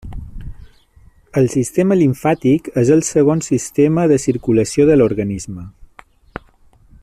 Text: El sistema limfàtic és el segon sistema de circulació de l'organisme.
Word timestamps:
El 1.41 1.49
sistema 1.55 1.97
limfàtic 1.99 2.71
és 2.83 2.91
el 2.97 3.05
segon 3.11 3.45
sistema 3.49 4.07
de 4.13 4.19
circulació 4.25 4.89
de 4.93 4.97
l'organisme. 4.99 5.71